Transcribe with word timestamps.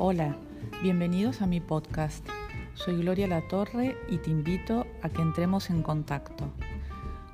Hola, 0.00 0.36
bienvenidos 0.80 1.42
a 1.42 1.48
mi 1.48 1.58
podcast. 1.58 2.24
Soy 2.74 2.98
Gloria 2.98 3.26
Latorre 3.26 3.96
y 4.08 4.18
te 4.18 4.30
invito 4.30 4.86
a 5.02 5.08
que 5.08 5.20
entremos 5.20 5.70
en 5.70 5.82
contacto. 5.82 6.52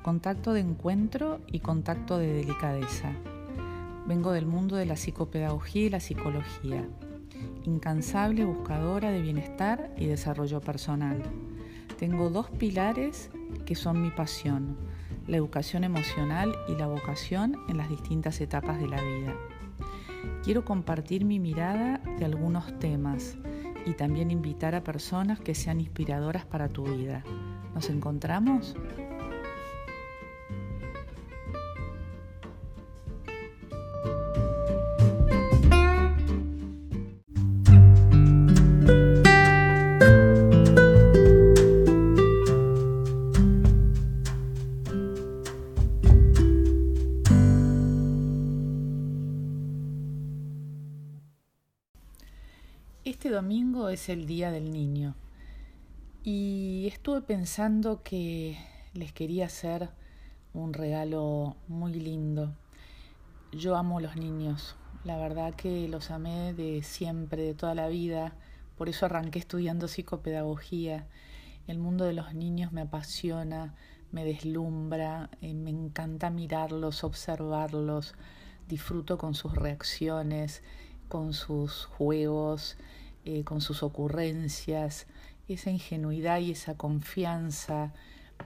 Contacto 0.01 0.51
de 0.51 0.61
encuentro 0.61 1.41
y 1.45 1.59
contacto 1.59 2.17
de 2.17 2.33
delicadeza. 2.33 3.11
Vengo 4.07 4.31
del 4.31 4.47
mundo 4.47 4.77
de 4.77 4.87
la 4.87 4.95
psicopedagogía 4.95 5.83
y 5.83 5.89
la 5.91 5.99
psicología. 5.99 6.89
Incansable 7.65 8.45
buscadora 8.45 9.11
de 9.11 9.21
bienestar 9.21 9.93
y 9.95 10.07
desarrollo 10.07 10.59
personal. 10.59 11.21
Tengo 11.99 12.31
dos 12.31 12.49
pilares 12.49 13.29
que 13.67 13.75
son 13.75 14.01
mi 14.01 14.09
pasión, 14.09 14.75
la 15.27 15.37
educación 15.37 15.83
emocional 15.83 16.55
y 16.67 16.71
la 16.73 16.87
vocación 16.87 17.57
en 17.69 17.77
las 17.77 17.89
distintas 17.89 18.41
etapas 18.41 18.79
de 18.79 18.87
la 18.87 19.03
vida. 19.03 19.35
Quiero 20.43 20.65
compartir 20.65 21.25
mi 21.25 21.39
mirada 21.39 22.01
de 22.17 22.25
algunos 22.25 22.77
temas 22.79 23.37
y 23.85 23.93
también 23.93 24.31
invitar 24.31 24.75
a 24.75 24.83
personas 24.83 25.39
que 25.39 25.55
sean 25.55 25.79
inspiradoras 25.79 26.45
para 26.45 26.69
tu 26.69 26.83
vida. 26.83 27.23
¿Nos 27.73 27.89
encontramos? 27.89 28.75
Este 53.05 53.29
domingo 53.29 53.89
es 53.89 54.09
el 54.09 54.25
Día 54.25 54.49
del 54.49 54.71
Niño 54.71 55.13
y 56.23 56.87
estuve 56.91 57.21
pensando 57.21 58.01
que 58.01 58.57
les 58.95 59.13
quería 59.13 59.45
hacer 59.45 59.91
un 60.55 60.73
regalo 60.73 61.55
muy 61.67 61.93
lindo. 61.93 62.55
Yo 63.51 63.75
amo 63.75 63.99
los 63.99 64.15
niños, 64.15 64.75
la 65.03 65.17
verdad 65.17 65.53
que 65.53 65.87
los 65.87 66.09
amé 66.09 66.55
de 66.55 66.81
siempre, 66.81 67.43
de 67.43 67.53
toda 67.53 67.75
la 67.75 67.89
vida, 67.89 68.33
por 68.75 68.89
eso 68.89 69.05
arranqué 69.05 69.37
estudiando 69.37 69.87
psicopedagogía. 69.87 71.05
El 71.67 71.77
mundo 71.77 72.05
de 72.05 72.13
los 72.13 72.33
niños 72.33 72.71
me 72.71 72.81
apasiona, 72.81 73.75
me 74.11 74.25
deslumbra, 74.25 75.29
eh, 75.41 75.53
me 75.53 75.69
encanta 75.69 76.31
mirarlos, 76.31 77.03
observarlos, 77.03 78.15
disfruto 78.67 79.19
con 79.19 79.35
sus 79.35 79.53
reacciones 79.53 80.63
con 81.07 81.33
sus 81.33 81.85
juegos, 81.85 82.77
eh, 83.25 83.43
con 83.43 83.61
sus 83.61 83.83
ocurrencias, 83.83 85.07
esa 85.47 85.69
ingenuidad 85.69 86.39
y 86.39 86.51
esa 86.51 86.77
confianza, 86.77 87.93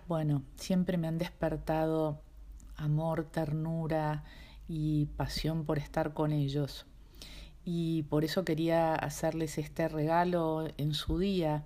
bueno, 0.08 0.44
siempre 0.55 0.97
me 0.97 1.08
han 1.08 1.17
despertado 1.17 2.21
amor, 2.75 3.25
ternura 3.25 4.23
y 4.67 5.05
pasión 5.17 5.66
por 5.66 5.77
estar 5.77 6.13
con 6.13 6.31
ellos. 6.31 6.86
Y 7.66 8.03
por 8.03 8.23
eso 8.23 8.45
quería 8.45 8.95
hacerles 8.95 9.58
este 9.58 9.88
regalo 9.88 10.67
en 10.77 10.93
su 10.93 11.19
día 11.19 11.66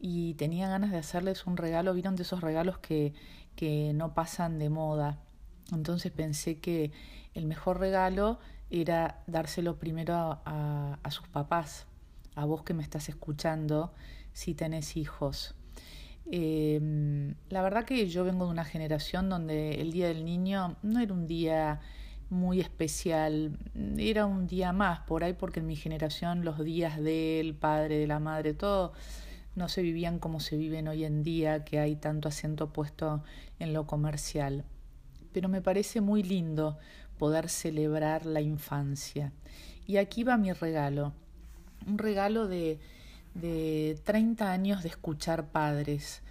y 0.00 0.34
tenía 0.34 0.68
ganas 0.68 0.90
de 0.90 0.98
hacerles 0.98 1.46
un 1.46 1.56
regalo, 1.56 1.94
vieron 1.94 2.16
de 2.16 2.22
esos 2.22 2.40
regalos 2.40 2.78
que, 2.78 3.14
que 3.56 3.92
no 3.94 4.14
pasan 4.14 4.58
de 4.58 4.70
moda. 4.70 5.20
Entonces 5.72 6.12
pensé 6.12 6.58
que 6.58 6.92
el 7.34 7.46
mejor 7.46 7.80
regalo 7.80 8.38
era 8.70 9.22
dárselo 9.26 9.78
primero 9.78 10.40
a, 10.44 10.98
sus 11.10 11.28
papás, 11.28 11.86
a 12.34 12.44
vos 12.44 12.62
que 12.62 12.74
me 12.74 12.82
estás 12.82 13.08
escuchando, 13.08 13.92
si 14.32 14.54
tenés 14.54 14.96
hijos. 14.96 15.54
Em, 16.30 17.34
la 17.50 17.62
verdad 17.62 17.84
que 17.84 18.08
yo 18.08 18.24
vengo 18.24 18.46
de 18.46 18.50
una 18.50 18.64
generación 18.64 19.28
donde 19.28 19.80
el 19.80 19.92
Día 19.92 20.08
del 20.08 20.24
Niño 20.24 20.76
no 20.82 21.00
era 21.00 21.12
un 21.12 21.26
día 21.26 21.80
muy 22.30 22.60
especial, 22.60 23.58
era 23.98 24.26
un 24.26 24.46
día 24.46 24.72
más 24.72 25.00
por 25.00 25.24
ahí 25.24 25.34
porque 25.34 25.60
en 25.60 25.66
mi 25.66 25.76
generación 25.76 26.44
los 26.44 26.62
días 26.64 27.00
del 27.00 27.54
padre, 27.54 27.98
de 27.98 28.06
la 28.06 28.18
madre, 28.18 28.54
todo 28.54 28.92
no 29.54 29.68
se 29.68 29.82
vivían 29.82 30.18
como 30.18 30.40
se 30.40 30.56
viven 30.56 30.88
hoy 30.88 31.04
en 31.04 31.22
día, 31.22 31.64
que 31.64 31.78
hay 31.78 31.96
tanto 31.96 32.28
acento 32.28 32.72
puesto 32.72 33.22
en 33.58 33.72
lo 33.72 33.86
comercial. 33.86 34.64
Pero 35.32 35.48
me 35.48 35.60
parece 35.60 36.00
muy 36.00 36.22
lindo 36.22 36.78
poder 37.18 37.48
celebrar 37.48 38.26
la 38.26 38.40
infancia. 38.40 39.32
Y 39.86 39.98
aquí 39.98 40.24
va 40.24 40.36
mi 40.36 40.52
regalo, 40.52 41.12
un 41.86 41.98
regalo 41.98 42.48
de, 42.48 42.78
de 43.34 43.98
30 44.04 44.50
años 44.50 44.82
de 44.82 44.88
escuchar 44.88 45.48
padres. 45.48 46.22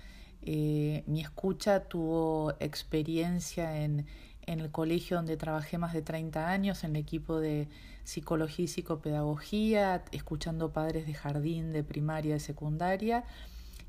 Eh, 0.42 1.04
mi 1.08 1.22
escucha 1.22 1.86
tuvo 1.86 2.54
experiencia 2.60 3.84
en, 3.84 4.06
en 4.46 4.60
el 4.60 4.72
colegio 4.72 5.18
donde 5.18 5.38
trabajé 5.38 5.78
más 5.78 5.94
de 5.94 6.02
30 6.02 6.50
años, 6.50 6.84
en 6.84 6.96
el 6.96 7.02
equipo 7.02 7.40
de 7.40 7.68
psicología 8.04 8.66
y 8.66 8.68
psicopedagogía, 8.68 10.04
escuchando 10.12 10.72
padres 10.72 11.06
de 11.08 11.14
jardín, 11.14 11.72
de 11.72 11.84
primaria, 11.84 12.34
de 12.34 12.40
secundaria, 12.40 13.24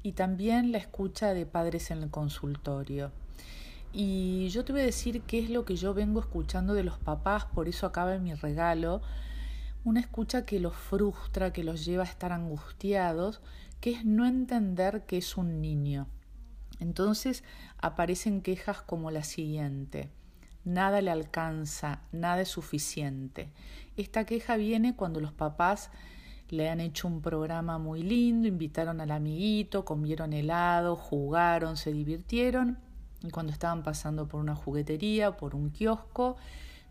y 0.03 0.13
también 0.13 0.71
la 0.71 0.79
escucha 0.79 1.35
de 1.35 1.47
padres 1.47 1.91
en 1.91 2.03
el 2.03 2.11
consultorio. 2.11 3.11
Y 3.93 4.49
yo 4.49 4.65
te 4.65 4.73
voy 4.73 4.83
a 4.83 4.87
decir 4.87 5.23
qué 5.23 5.39
es 5.39 5.51
lo 5.51 5.65
que 5.65 5.77
yo 5.77 5.95
vengo 5.95 6.21
escuchando 6.21 6.75
de 6.75 6.85
los 6.85 6.99
papás, 6.99 7.47
por 7.47 7.69
eso 7.69 7.87
acaba 7.87 8.19
mi 8.19 8.35
regalo, 8.35 9.03
una 9.85 10.01
escucha 10.01 10.45
que 10.45 10.61
los 10.61 10.75
frustra, 10.75 11.53
que 11.53 11.63
los 11.63 11.85
lleva 11.85 12.03
a 12.03 12.07
estar 12.07 12.33
angustiados, 12.33 13.41
que 13.81 13.93
es 13.93 14.05
no 14.05 14.27
entender 14.27 15.05
que 15.07 15.19
es 15.19 15.37
un 15.37 15.61
niño. 15.61 16.07
Entonces 16.81 17.45
aparecen 17.79 18.41
quejas 18.41 18.83
como 18.83 19.11
la 19.11 19.25
siguiente. 19.25 20.11
Nada 20.65 21.03
le 21.03 21.11
alcanza, 21.11 22.01
nada 22.13 22.41
es 22.41 22.49
suficiente. 22.49 23.51
Esta 23.97 24.25
queja 24.25 24.57
viene 24.57 24.97
cuando 24.97 25.21
los 25.21 25.33
papás 25.33 25.91
le 26.49 26.71
han 26.71 26.81
hecho 26.81 27.07
un 27.07 27.21
programa 27.21 27.79
muy 27.79 28.03
lindo, 28.03 28.49
invitaron 28.49 29.01
al 29.01 29.11
amiguito, 29.11 29.85
comieron 29.85 30.33
helado, 30.33 30.97
jugaron, 30.97 31.77
se 31.77 31.93
divirtieron 31.93 32.79
y 33.23 33.31
cuando 33.31 33.53
estaban 33.53 33.83
pasando 33.83 34.29
por 34.29 34.41
una 34.41 34.55
juguetería, 34.55 35.37
por 35.37 35.55
un 35.55 35.71
kiosco, 35.71 36.37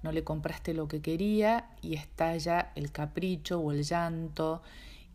no 0.04 0.12
le 0.12 0.24
compraste 0.24 0.74
lo 0.74 0.88
que 0.88 1.02
quería 1.02 1.70
y 1.82 1.96
estalla 1.96 2.72
el 2.76 2.92
capricho 2.92 3.60
o 3.60 3.72
el 3.72 3.84
llanto 3.84 4.62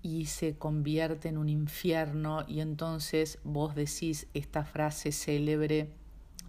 y 0.03 0.27
se 0.27 0.57
convierte 0.57 1.29
en 1.29 1.39
un 1.39 1.49
infierno 1.49 2.45
y 2.49 2.61
entonces 2.61 3.39
vos 3.45 3.75
decís 3.75 4.27
esta 4.35 4.65
frase 4.65 5.13
célebre, 5.13 5.91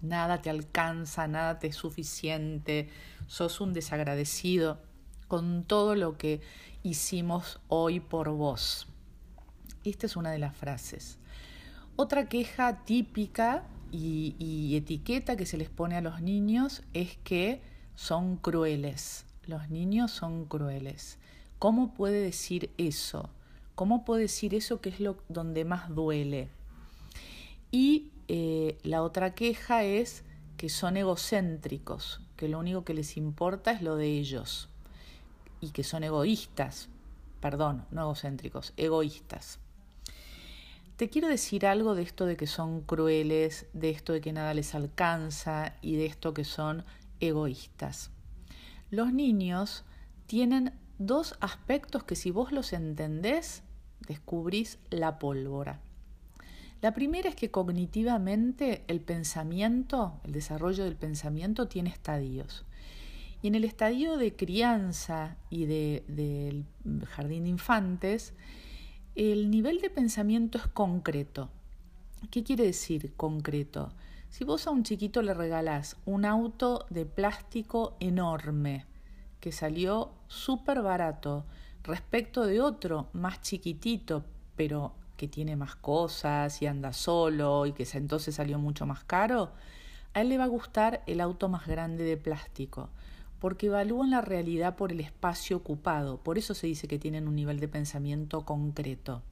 nada 0.01 0.41
te 0.41 0.50
alcanza, 0.50 1.27
nada 1.27 1.59
te 1.59 1.67
es 1.67 1.75
suficiente, 1.75 2.89
sos 3.27 3.59
un 3.61 3.73
desagradecido 3.73 4.79
con 5.27 5.63
todo 5.63 5.95
lo 5.95 6.17
que 6.17 6.41
hicimos 6.83 7.59
hoy 7.67 8.00
por 8.00 8.29
vos. 8.29 8.88
Esta 9.83 10.06
es 10.06 10.16
una 10.16 10.31
de 10.31 10.39
las 10.39 10.56
frases. 10.56 11.19
Otra 11.95 12.29
queja 12.29 12.83
típica 12.85 13.63
y, 13.91 14.75
etiqueta 14.75 15.35
que 15.35 15.45
se 15.45 15.57
les 15.57 15.69
pone 15.69 15.95
a 15.95 16.01
los 16.01 16.21
niños 16.21 16.83
es 16.94 17.17
que 17.23 17.61
son 18.00 18.38
crueles. 18.38 19.26
Los 19.46 19.70
niños 19.70 20.12
son 20.12 20.46
crueles. 20.46 21.18
¿Cómo 21.60 21.94
puede 21.94 22.22
decir 22.22 22.72
eso? 22.78 23.30
¿Cómo 23.76 24.06
puede 24.06 24.22
decir 24.22 24.56
eso 24.56 24.80
que 24.80 24.88
es 24.88 25.02
lo 25.02 25.18
donde 25.28 25.66
más 25.66 25.94
duele? 25.94 26.48
Y 27.72 28.08
eh, 28.30 28.78
la 28.84 29.04
otra 29.04 29.36
queja 29.36 29.84
es 29.84 30.24
que 30.56 30.70
son 30.70 30.96
egocéntricos, 30.96 32.22
que 32.38 32.48
lo 32.48 32.60
único 32.60 32.86
que 32.86 32.94
les 32.94 33.18
importa 33.18 33.72
es 33.72 33.81
lo 33.81 33.98
de 33.98 34.07
ellos 34.07 34.69
y 35.60 35.72
que 35.72 35.84
son 35.84 36.06
egoístas, 36.06 36.88
perdón, 37.42 37.84
no 37.92 38.04
egocéntricos, 38.04 38.72
egoístas. 38.78 39.60
Te 40.95 41.10
quiero 41.10 41.28
decir 41.28 41.66
algo 41.66 41.95
de 41.95 42.04
esto 42.04 42.25
de 42.25 42.38
que 42.38 42.48
son 42.48 42.80
crueles, 42.81 43.66
de 43.74 43.90
esto 43.90 44.13
de 44.13 44.22
que 44.22 44.31
nada 44.31 44.54
les 44.54 44.74
alcanza 44.74 45.74
y 45.81 45.98
de 45.98 46.06
esto 46.06 46.34
que 46.34 46.45
son 46.45 46.86
egoístas. 47.19 48.12
Los 48.92 49.13
niños 49.13 49.83
tienen 50.25 50.74
dos 50.98 51.36
aspectos 51.39 52.04
que 52.04 52.16
si 52.16 52.31
vos 52.31 52.51
los 52.51 52.74
entendés, 52.74 53.63
descubrís 54.07 54.80
la 54.89 55.19
pólvora. 55.19 55.81
La 56.81 56.94
primera 56.94 57.30
es 57.30 57.36
que 57.36 57.51
cognitivamente 57.51 58.83
el 58.88 59.01
pensamiento, 59.01 60.19
el 60.24 60.31
desarrollo 60.31 60.86
del 60.86 60.95
pensamiento 60.95 61.68
tiene 61.68 61.89
estadios. 61.89 62.66
Y 63.42 63.48
en 63.48 63.56
el 63.56 63.63
estadio 63.63 64.18
de 64.18 64.36
crianza 64.36 65.38
y 65.50 65.66
del 65.66 66.66
jardín 67.07 67.44
de 67.44 67.50
infantes, 67.50 68.33
el 69.16 69.51
nivel 69.51 69.80
de 69.81 69.89
pensamiento 69.89 70.57
es 70.57 70.68
concreto. 70.68 71.50
¿Qué 72.31 72.44
quiere 72.44 72.66
decir 72.66 73.13
concreto? 73.16 73.94
Si 74.30 74.44
vos 74.44 74.68
a 74.68 74.72
un 74.72 74.84
chiquito 74.84 75.24
le 75.24 75.34
regalás 75.34 75.98
un 76.06 76.24
auto 76.24 76.86
de 76.92 77.06
plástico 77.06 77.98
enorme, 78.00 78.86
que 79.40 79.52
salió 79.52 80.12
súper 80.28 80.84
barato, 80.84 81.46
respecto 81.84 82.46
de 82.46 82.62
otro 82.62 83.10
más 83.14 83.42
chiquitito, 83.42 84.24
pero 84.56 84.94
que 85.18 85.28
tiene 85.28 85.56
más 85.56 85.76
cosas 85.76 86.62
y 86.62 86.68
anda 86.68 86.94
solo 86.94 87.66
y 87.66 87.74
que 87.74 87.88
entonces 87.94 88.36
salió 88.36 88.60
mucho 88.60 88.86
más 88.86 89.04
caro, 89.04 89.52
a 90.14 90.22
él 90.22 90.30
le 90.30 90.38
va 90.38 90.44
a 90.44 90.48
gustar 90.48 91.02
el 91.08 91.22
auto 91.22 91.50
más 91.50 91.66
grande 91.66 92.04
de 92.04 92.16
plástico, 92.16 92.90
porque 93.40 93.66
evalúan 93.66 94.12
la 94.12 94.22
realidad 94.22 94.76
por 94.76 94.92
el 94.92 95.00
espacio 95.00 95.58
ocupado, 95.58 96.18
por 96.18 96.38
eso 96.38 96.54
se 96.54 96.68
dice 96.68 96.88
que 96.88 97.00
tienen 97.00 97.28
un 97.28 97.36
nivel 97.36 97.60
de 97.60 97.68
pensamiento 97.68 98.46
concreto. 98.46 99.24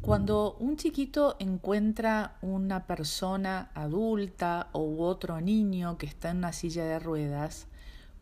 Cuando 0.00 0.56
un 0.60 0.76
chiquito 0.76 1.36
encuentra 1.38 2.36
una 2.42 2.86
persona 2.86 3.70
adulta 3.74 4.68
o 4.72 5.04
otro 5.04 5.40
niño 5.40 5.98
que 5.98 6.06
está 6.06 6.30
en 6.30 6.38
una 6.38 6.52
silla 6.52 6.84
de 6.84 6.98
ruedas, 6.98 7.66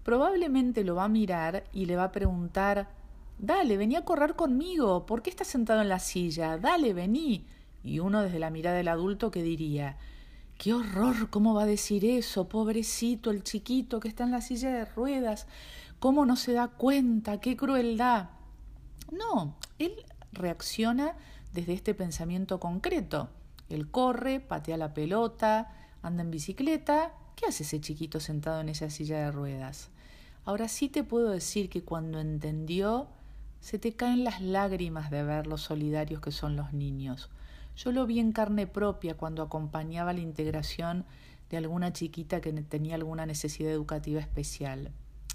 probablemente 0.03 0.85
lo 0.85 0.95
va 0.95 1.05
a 1.05 1.09
mirar 1.09 1.65
y 1.73 1.87
le 1.87 1.97
va 1.97 2.05
a 2.05 2.13
preguntar 2.13 2.89
Dale, 3.39 3.77
vení 3.77 3.97
a 3.97 4.05
correr 4.05 4.37
conmigo. 4.37 5.07
¿Por 5.07 5.23
qué 5.23 5.31
estás 5.31 5.49
sentado 5.49 5.83
en 5.83 5.89
la 5.89 5.99
silla? 5.99 6.57
Dale, 6.57 6.95
vení. 6.95 7.45
Y 7.83 7.99
uno 7.99 8.23
desde 8.23 8.39
la 8.39 8.51
mirada 8.51 8.77
del 8.77 8.89
adulto 8.89 9.31
que 9.31 9.43
diría 9.43 9.97
Qué 10.57 10.73
horror, 10.73 11.31
¿cómo 11.31 11.53
va 11.53 11.65
a 11.65 11.67
decir 11.67 12.05
eso? 12.05 12.49
Pobrecito, 12.49 13.31
el 13.31 13.43
chiquito 13.43 13.99
que 14.01 14.09
está 14.09 14.25
en 14.25 14.31
la 14.31 14.41
silla 14.41 14.71
de 14.71 14.85
ruedas. 14.85 15.47
¿Cómo 15.99 16.25
no 16.27 16.37
se 16.37 16.53
da 16.53 16.69
cuenta? 16.69 17.41
¡Qué 17.41 17.57
crueldad! 17.57 18.31
No, 19.11 19.57
él 19.79 19.95
reacciona 20.33 21.17
desde 21.55 21.73
este 21.73 21.95
pensamiento 21.95 22.61
concreto. 22.61 23.31
Él 23.71 23.91
corre, 23.91 24.41
patea 24.41 24.77
la 24.77 24.93
pelota, 24.93 25.73
anda 26.03 26.23
en 26.23 26.31
bicicleta. 26.31 27.15
¿Qué 27.37 27.47
hace 27.47 27.63
ese 27.63 27.81
chiquito 27.81 28.21
sentado 28.21 28.61
en 28.61 28.69
esa 28.69 28.91
silla 28.91 29.21
de 29.21 29.31
ruedas? 29.31 29.91
Ahora 30.45 30.69
sí 30.69 30.89
te 30.89 31.05
puedo 31.05 31.31
decir 31.31 31.71
que 31.71 31.83
cuando 31.83 32.21
entendió, 32.21 33.09
se 33.61 33.79
te 33.79 33.95
caen 33.95 34.25
las 34.25 34.43
lágrimas 34.43 35.11
de 35.11 35.23
ver 35.23 35.47
los 35.47 35.63
solidarios 35.63 36.21
que 36.21 36.33
son 36.33 36.57
los 36.57 36.75
niños. 36.75 37.31
Yo 37.77 37.93
lo 37.93 38.05
vi 38.05 38.21
en 38.21 38.33
carne 38.33 38.67
propia 38.67 39.17
cuando 39.17 39.43
acompañaba 39.43 40.13
la 40.13 40.21
integración 40.21 41.07
de 41.51 41.57
alguna 41.57 41.93
chiquita 41.93 42.41
que 42.41 42.53
tenía 42.53 42.97
alguna 42.97 43.27
necesidad 43.27 43.71
educativa 43.71 44.21
especial. 44.21 44.93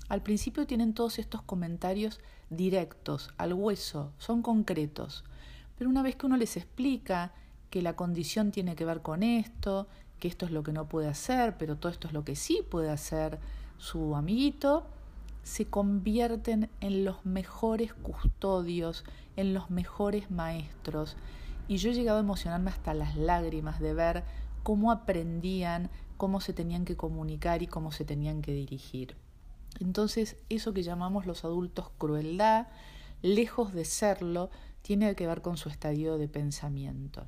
Al 0.09 0.21
principio 0.21 0.67
tienen 0.67 0.93
todos 0.93 1.17
estos 1.17 1.41
comentarios 1.41 2.19
directos, 2.49 3.31
al 3.37 3.53
hueso, 3.53 4.11
son 4.17 4.41
concretos. 4.41 5.23
Pero 5.79 5.89
una 5.89 6.03
vez 6.03 6.17
que 6.17 6.25
uno 6.25 6.35
les 6.35 6.57
explica 6.57 7.31
que 7.69 7.81
la 7.81 7.95
condición 7.95 8.51
tiene 8.51 8.75
que 8.75 8.83
ver 8.83 9.01
con 9.01 9.23
esto, 9.23 9.87
que 10.19 10.27
esto 10.27 10.45
es 10.45 10.51
lo 10.51 10.61
que 10.61 10.73
no 10.73 10.89
puede 10.89 11.07
hacer, 11.07 11.57
pero 11.57 11.77
todo 11.77 11.89
esto 11.89 12.07
es 12.07 12.13
lo 12.13 12.25
que 12.25 12.35
sí 12.35 12.61
puede 12.69 12.89
hacer 12.89 13.39
su 13.77 14.13
amiguito, 14.17 14.85
se 15.43 15.67
convierten 15.67 16.69
en 16.81 17.05
los 17.05 17.25
mejores 17.25 17.93
custodios, 17.93 19.05
en 19.37 19.53
los 19.53 19.69
mejores 19.69 20.29
maestros. 20.29 21.15
Y 21.69 21.77
yo 21.77 21.91
he 21.91 21.93
llegado 21.93 22.17
a 22.17 22.21
emocionarme 22.21 22.71
hasta 22.71 22.93
las 22.93 23.15
lágrimas 23.15 23.79
de 23.79 23.93
ver 23.93 24.23
cómo 24.63 24.91
aprendían, 24.91 25.89
cómo 26.17 26.41
se 26.41 26.51
tenían 26.51 26.83
que 26.83 26.97
comunicar 26.97 27.63
y 27.63 27.67
cómo 27.67 27.93
se 27.93 28.03
tenían 28.03 28.41
que 28.41 28.51
dirigir. 28.51 29.15
Entonces, 29.79 30.35
eso 30.49 30.73
que 30.73 30.83
llamamos 30.83 31.25
los 31.25 31.45
adultos 31.45 31.89
crueldad, 31.97 32.67
lejos 33.21 33.73
de 33.73 33.85
serlo, 33.85 34.49
tiene 34.81 35.15
que 35.15 35.27
ver 35.27 35.41
con 35.41 35.57
su 35.57 35.69
estadio 35.69 36.17
de 36.17 36.27
pensamiento. 36.27 37.25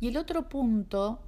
Y 0.00 0.08
el 0.08 0.16
otro 0.16 0.48
punto 0.48 1.20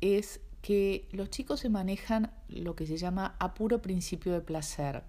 es 0.00 0.40
que 0.62 1.08
los 1.12 1.30
chicos 1.30 1.60
se 1.60 1.68
manejan 1.68 2.30
lo 2.48 2.74
que 2.76 2.86
se 2.86 2.96
llama 2.96 3.36
a 3.38 3.54
puro 3.54 3.80
principio 3.80 4.32
de 4.32 4.40
placer. 4.40 5.02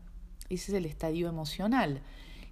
Ese 0.50 0.72
es 0.72 0.78
el 0.78 0.86
estadio 0.86 1.28
emocional. 1.28 2.02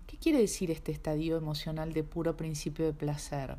¿Qué 0.06 0.18
quiere 0.18 0.40
decir 0.40 0.72
este 0.72 0.92
estadio 0.92 1.38
emocional 1.38 1.94
de 1.94 2.04
puro 2.04 2.38
principio 2.38 2.86
de 2.86 2.94
placer? 2.94 3.58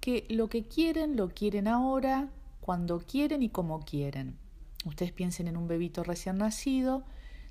Que 0.00 0.26
lo 0.28 0.48
que 0.48 0.64
quieren 0.64 1.16
lo 1.16 1.28
quieren 1.28 1.66
ahora, 1.68 2.30
cuando 2.60 3.00
quieren 3.00 3.42
y 3.42 3.48
como 3.48 3.80
quieren. 3.80 4.36
Ustedes 4.84 5.12
piensen 5.12 5.48
en 5.48 5.56
un 5.56 5.66
bebito 5.66 6.04
recién 6.04 6.38
nacido, 6.38 7.04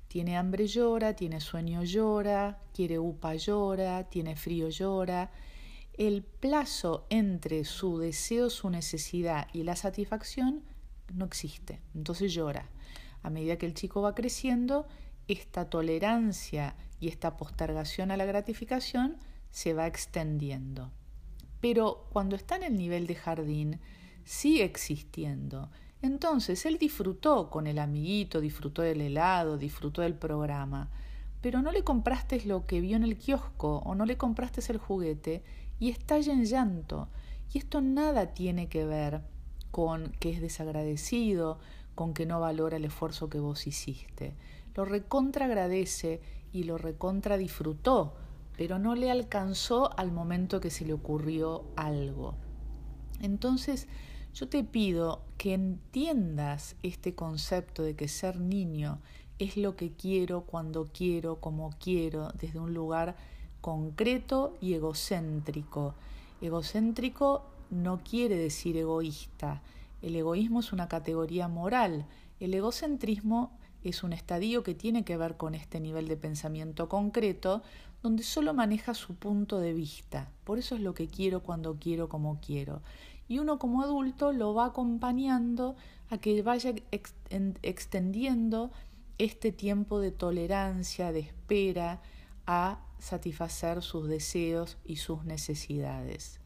tiene 0.08 0.36
hambre 0.36 0.66
llora, 0.66 1.14
tiene 1.14 1.40
sueño 1.40 1.84
llora, 1.84 2.58
quiere 2.74 2.98
upa 2.98 3.34
llora, 3.34 4.04
tiene 4.04 4.36
frío 4.36 4.70
llora. 4.70 5.30
El 5.92 6.22
plazo 6.22 7.06
entre 7.10 7.64
su 7.64 7.98
deseo, 7.98 8.50
su 8.50 8.70
necesidad 8.70 9.48
y 9.52 9.64
la 9.64 9.76
satisfacción 9.76 10.64
no 11.12 11.24
existe, 11.24 11.80
entonces 11.94 12.32
llora. 12.32 12.68
A 13.22 13.30
medida 13.30 13.58
que 13.58 13.66
el 13.66 13.74
chico 13.74 14.00
va 14.00 14.14
creciendo, 14.14 14.86
esta 15.26 15.68
tolerancia 15.68 16.74
y 17.00 17.08
esta 17.08 17.36
postergación 17.36 18.10
a 18.10 18.16
la 18.16 18.24
gratificación 18.24 19.18
se 19.50 19.74
va 19.74 19.86
extendiendo. 19.86 20.90
Pero 21.60 22.08
cuando 22.10 22.36
está 22.36 22.56
en 22.56 22.62
el 22.62 22.76
nivel 22.76 23.06
de 23.06 23.14
jardín, 23.14 23.80
sigue 24.24 24.64
existiendo. 24.64 25.70
Entonces 26.00 26.64
él 26.66 26.78
disfrutó 26.78 27.50
con 27.50 27.66
el 27.66 27.78
amiguito, 27.78 28.40
disfrutó 28.40 28.82
del 28.82 29.00
helado, 29.00 29.58
disfrutó 29.58 30.02
del 30.02 30.14
programa, 30.14 30.90
pero 31.40 31.60
no 31.60 31.72
le 31.72 31.82
compraste 31.82 32.44
lo 32.44 32.66
que 32.66 32.80
vio 32.80 32.96
en 32.96 33.04
el 33.04 33.16
kiosco 33.16 33.78
o 33.78 33.94
no 33.94 34.06
le 34.06 34.16
compraste 34.16 34.60
el 34.72 34.78
juguete 34.78 35.42
y 35.80 35.90
estalla 35.90 36.32
en 36.32 36.44
llanto. 36.44 37.08
Y 37.52 37.58
esto 37.58 37.80
nada 37.80 38.34
tiene 38.34 38.68
que 38.68 38.84
ver 38.84 39.22
con 39.70 40.12
que 40.20 40.30
es 40.30 40.40
desagradecido, 40.40 41.58
con 41.94 42.14
que 42.14 42.26
no 42.26 42.40
valora 42.40 42.76
el 42.76 42.84
esfuerzo 42.84 43.28
que 43.28 43.40
vos 43.40 43.66
hiciste. 43.66 44.34
Lo 44.74 44.84
recontra 44.84 45.46
agradece 45.46 46.20
y 46.52 46.64
lo 46.64 46.78
recontra 46.78 47.36
disfrutó, 47.36 48.14
pero 48.56 48.78
no 48.78 48.94
le 48.94 49.10
alcanzó 49.10 49.96
al 49.98 50.12
momento 50.12 50.60
que 50.60 50.70
se 50.70 50.84
le 50.84 50.92
ocurrió 50.92 51.64
algo. 51.76 52.34
Entonces, 53.20 53.88
yo 54.34 54.48
te 54.48 54.64
pido 54.64 55.22
que 55.36 55.54
entiendas 55.54 56.76
este 56.82 57.14
concepto 57.14 57.82
de 57.82 57.96
que 57.96 58.08
ser 58.08 58.40
niño 58.40 59.00
es 59.38 59.56
lo 59.56 59.76
que 59.76 59.92
quiero, 59.92 60.42
cuando 60.42 60.86
quiero, 60.92 61.36
como 61.36 61.70
quiero, 61.78 62.30
desde 62.40 62.58
un 62.58 62.74
lugar 62.74 63.16
concreto 63.60 64.56
y 64.60 64.74
egocéntrico. 64.74 65.94
Egocéntrico 66.40 67.44
no 67.70 67.98
quiere 67.98 68.36
decir 68.36 68.76
egoísta. 68.76 69.62
El 70.02 70.16
egoísmo 70.16 70.60
es 70.60 70.72
una 70.72 70.88
categoría 70.88 71.48
moral. 71.48 72.06
El 72.40 72.54
egocentrismo 72.54 73.52
es 73.84 74.02
un 74.02 74.12
estadio 74.12 74.62
que 74.62 74.74
tiene 74.74 75.04
que 75.04 75.16
ver 75.16 75.36
con 75.36 75.54
este 75.54 75.80
nivel 75.80 76.08
de 76.08 76.16
pensamiento 76.16 76.88
concreto, 76.88 77.62
donde 78.02 78.22
solo 78.22 78.54
maneja 78.54 78.94
su 78.94 79.14
punto 79.14 79.58
de 79.58 79.72
vista. 79.72 80.30
Por 80.44 80.58
eso 80.58 80.74
es 80.76 80.80
lo 80.80 80.94
que 80.94 81.08
quiero 81.08 81.42
cuando 81.42 81.76
quiero, 81.76 82.08
como 82.08 82.40
quiero. 82.40 82.80
Y 83.28 83.38
uno 83.38 83.58
como 83.58 83.82
adulto 83.82 84.32
lo 84.32 84.54
va 84.54 84.66
acompañando 84.66 85.76
a 86.10 86.18
que 86.18 86.40
vaya 86.42 86.72
extendiendo 86.90 88.70
este 89.18 89.52
tiempo 89.52 90.00
de 90.00 90.10
tolerancia, 90.10 91.12
de 91.12 91.20
espera, 91.20 92.00
a 92.46 92.80
satisfacer 92.98 93.82
sus 93.82 94.08
deseos 94.08 94.78
y 94.84 94.96
sus 94.96 95.24
necesidades. 95.24 96.40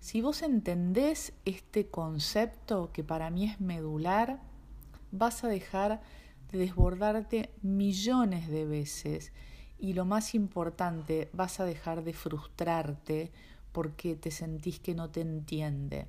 Si 0.00 0.20
vos 0.20 0.42
entendés 0.42 1.32
este 1.44 1.86
concepto 1.88 2.92
que 2.92 3.02
para 3.02 3.30
mí 3.30 3.46
es 3.46 3.60
medular, 3.60 4.40
vas 5.10 5.42
a 5.42 5.48
dejar 5.48 6.02
de 6.52 6.58
desbordarte 6.58 7.50
millones 7.62 8.48
de 8.48 8.66
veces 8.66 9.32
y 9.78 9.92
lo 9.94 10.04
más 10.04 10.34
importante, 10.34 11.28
vas 11.32 11.60
a 11.60 11.64
dejar 11.64 12.04
de 12.04 12.12
frustrarte 12.12 13.32
porque 13.76 14.16
te 14.16 14.30
sentís 14.30 14.80
que 14.80 14.94
no 14.94 15.10
te 15.10 15.20
entiende. 15.20 16.06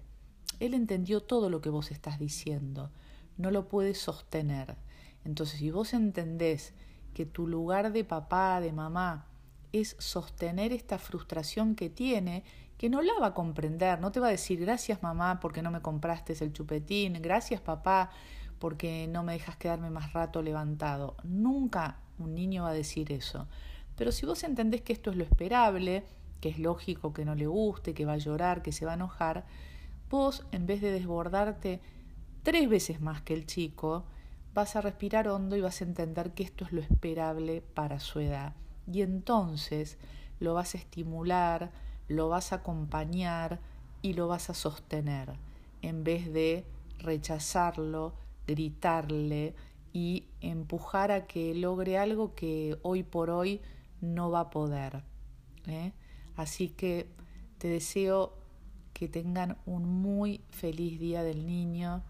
Él 0.61 0.73
entendió 0.73 1.19
todo 1.19 1.49
lo 1.49 1.59
que 1.59 1.69
vos 1.69 1.91
estás 1.91 2.17
diciendo, 2.17 2.91
no 3.35 3.51
lo 3.51 3.67
puedes 3.67 3.97
sostener. 3.97 4.77
Entonces, 5.25 5.59
si 5.59 5.69
vos 5.69 5.93
entendés 5.93 6.73
que 7.13 7.25
tu 7.25 7.45
lugar 7.45 7.91
de 7.91 8.05
papá, 8.05 8.61
de 8.61 8.71
mamá, 8.71 9.25
es 9.73 9.97
sostener 9.99 10.71
esta 10.71 10.97
frustración 10.97 11.75
que 11.75 11.89
tiene, 11.89 12.45
que 12.77 12.89
no 12.89 13.01
la 13.01 13.19
va 13.19 13.27
a 13.27 13.33
comprender, 13.33 13.99
no 13.99 14.13
te 14.13 14.21
va 14.21 14.27
a 14.27 14.31
decir 14.31 14.61
gracias 14.61 15.03
mamá 15.03 15.41
porque 15.41 15.61
no 15.61 15.69
me 15.69 15.81
compraste 15.81 16.41
el 16.41 16.53
chupetín, 16.53 17.21
gracias 17.21 17.59
papá 17.59 18.11
porque 18.59 19.09
no 19.09 19.23
me 19.23 19.33
dejas 19.33 19.57
quedarme 19.57 19.89
más 19.89 20.13
rato 20.13 20.41
levantado. 20.41 21.17
Nunca 21.25 21.97
un 22.17 22.33
niño 22.33 22.63
va 22.63 22.69
a 22.69 22.73
decir 22.73 23.11
eso. 23.11 23.45
Pero 23.97 24.13
si 24.13 24.25
vos 24.25 24.45
entendés 24.45 24.83
que 24.83 24.93
esto 24.93 25.09
es 25.09 25.17
lo 25.17 25.25
esperable, 25.25 26.05
que 26.39 26.49
es 26.49 26.59
lógico 26.59 27.13
que 27.13 27.25
no 27.25 27.35
le 27.35 27.47
guste, 27.47 27.93
que 27.93 28.05
va 28.05 28.13
a 28.13 28.17
llorar, 28.17 28.61
que 28.61 28.71
se 28.71 28.85
va 28.85 28.91
a 28.91 28.95
enojar, 28.95 29.45
vos 30.09 30.45
en 30.51 30.65
vez 30.65 30.81
de 30.81 30.91
desbordarte 30.91 31.81
tres 32.43 32.69
veces 32.69 33.01
más 33.01 33.21
que 33.21 33.33
el 33.33 33.45
chico, 33.45 34.05
vas 34.53 34.75
a 34.75 34.81
respirar 34.81 35.27
hondo 35.27 35.55
y 35.55 35.61
vas 35.61 35.81
a 35.81 35.85
entender 35.85 36.33
que 36.33 36.43
esto 36.43 36.65
es 36.65 36.71
lo 36.71 36.81
esperable 36.81 37.61
para 37.61 37.99
su 37.99 38.19
edad. 38.19 38.53
Y 38.91 39.01
entonces 39.01 39.97
lo 40.39 40.53
vas 40.53 40.73
a 40.73 40.77
estimular, 40.77 41.71
lo 42.07 42.29
vas 42.29 42.51
a 42.51 42.57
acompañar 42.57 43.59
y 44.01 44.13
lo 44.13 44.27
vas 44.27 44.49
a 44.49 44.53
sostener, 44.53 45.33
en 45.81 46.03
vez 46.03 46.31
de 46.31 46.65
rechazarlo, 46.99 48.15
gritarle 48.47 49.55
y 49.93 50.27
empujar 50.41 51.11
a 51.11 51.27
que 51.27 51.53
logre 51.53 51.97
algo 51.97 52.33
que 52.33 52.77
hoy 52.81 53.03
por 53.03 53.29
hoy 53.29 53.61
no 53.99 54.31
va 54.31 54.41
a 54.41 54.49
poder. 54.49 55.03
¿eh? 55.67 55.91
Así 56.37 56.69
que 56.69 57.07
te 57.57 57.67
deseo 57.67 58.33
que 58.93 59.07
tengan 59.07 59.57
un 59.65 60.01
muy 60.01 60.41
feliz 60.49 60.99
día 60.99 61.23
del 61.23 61.45
niño, 61.45 62.03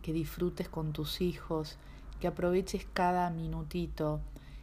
que 0.00 0.12
disfrutes 0.12 0.68
con 0.68 0.92
tus 0.92 1.20
hijos, 1.20 1.76
que 2.20 2.28
aproveches 2.28 2.86
cada 2.92 3.28
minutito. 3.30 4.20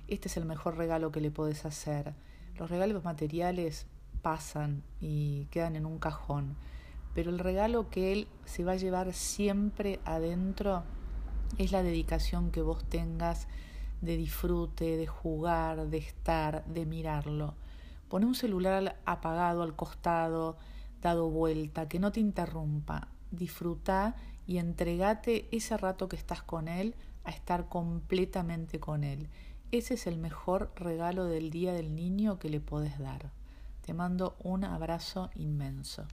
Este 0.08 0.28
es 0.28 0.38
el 0.38 0.46
mejor 0.46 0.78
regalo 0.78 1.12
que 1.12 1.22
le 1.22 1.30
puedes 1.30 1.66
hacer. 1.66 2.14
Los 2.58 2.70
regalos 2.70 3.04
materiales 3.04 3.86
pasan 4.22 4.84
y 5.00 5.46
quedan 5.46 5.76
en 5.76 5.86
un 5.86 6.00
cajón, 6.00 6.56
pero 7.14 7.32
el 7.32 7.40
regalo 7.40 7.90
que 7.90 8.14
él 8.14 8.28
se 8.46 8.64
va 8.64 8.74
a 8.74 8.78
llevar 8.78 9.14
siempre 9.14 10.00
adentro 10.06 10.84
es 11.58 11.72
la 11.72 11.84
dedicación 11.84 12.52
que 12.52 12.62
vos 12.62 12.84
tengas 12.86 13.48
de 14.00 14.16
disfrute, 14.16 14.98
de 14.98 15.08
jugar, 15.08 15.88
de 15.88 15.98
estar, 15.98 16.66
de 16.66 16.86
mirarlo. 16.86 17.56
Pone 18.12 18.26
un 18.26 18.36
celular 18.36 18.98
apagado 19.06 19.64
al 19.64 19.74
costado, 19.74 20.58
dado 21.02 21.30
vuelta, 21.30 21.88
que 21.88 21.98
no 21.98 22.12
te 22.12 22.20
interrumpa. 22.20 23.08
Disfruta 23.32 24.18
y 24.46 24.58
entregate 24.58 25.48
ese 25.54 25.78
rato 25.78 26.10
que 26.10 26.18
estás 26.18 26.44
con 26.44 26.68
él 26.68 26.94
a 27.24 27.30
estar 27.30 27.70
completamente 27.70 28.82
con 28.82 29.06
él. 29.06 29.30
Ese 29.72 29.94
es 29.94 30.08
el 30.08 30.18
mejor 30.18 30.74
regalo 30.76 31.24
del 31.24 31.52
Día 31.52 31.72
del 31.72 31.96
Niño 31.96 32.38
que 32.38 32.50
le 32.50 32.60
puedes 32.60 33.00
dar. 33.00 33.32
Te 33.80 33.94
mando 33.94 34.36
un 34.44 34.66
abrazo 34.66 35.30
inmenso. 35.34 36.06